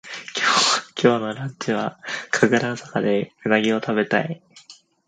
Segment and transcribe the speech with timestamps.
[0.99, 1.99] 今日のランチは
[2.31, 4.41] 神楽坂でうなぎをたべたい